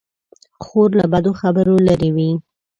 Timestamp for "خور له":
0.63-1.05